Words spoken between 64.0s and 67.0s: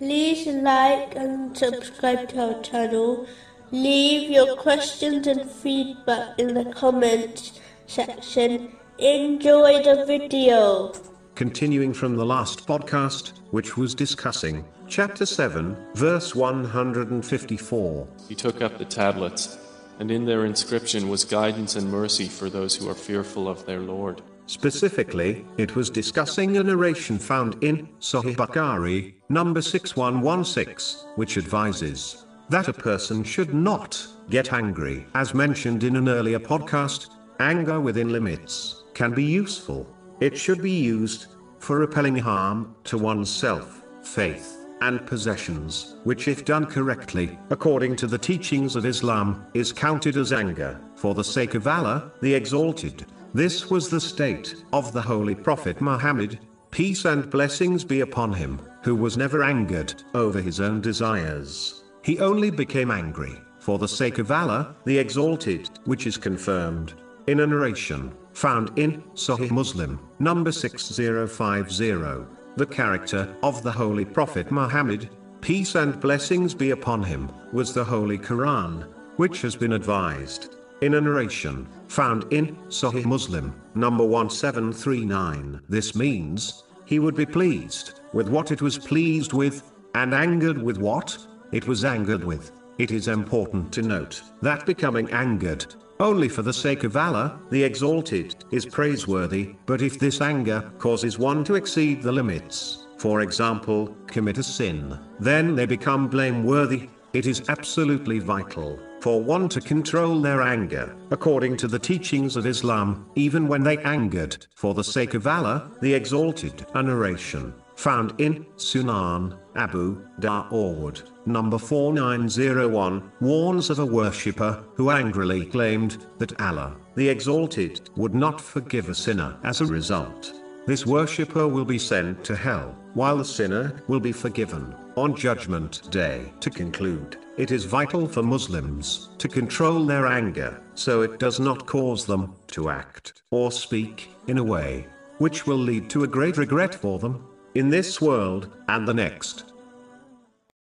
of Allah, the Exalted, which is confirmed